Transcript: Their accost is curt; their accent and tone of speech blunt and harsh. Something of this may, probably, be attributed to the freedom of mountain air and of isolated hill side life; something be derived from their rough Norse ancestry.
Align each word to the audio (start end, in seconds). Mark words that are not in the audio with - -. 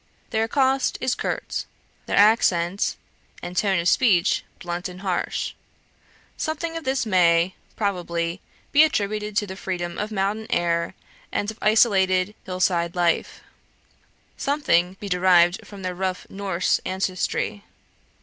Their 0.31 0.45
accost 0.45 0.97
is 0.99 1.13
curt; 1.13 1.67
their 2.07 2.17
accent 2.17 2.95
and 3.43 3.55
tone 3.55 3.77
of 3.77 3.87
speech 3.87 4.43
blunt 4.57 4.89
and 4.89 5.01
harsh. 5.01 5.53
Something 6.37 6.75
of 6.75 6.85
this 6.85 7.05
may, 7.05 7.53
probably, 7.75 8.41
be 8.71 8.81
attributed 8.83 9.37
to 9.37 9.45
the 9.45 9.55
freedom 9.55 9.99
of 9.99 10.11
mountain 10.11 10.47
air 10.49 10.95
and 11.31 11.51
of 11.51 11.59
isolated 11.61 12.33
hill 12.45 12.59
side 12.59 12.95
life; 12.95 13.41
something 14.37 14.95
be 14.99 15.07
derived 15.07 15.67
from 15.67 15.83
their 15.83 15.93
rough 15.93 16.25
Norse 16.31 16.79
ancestry. 16.83 17.63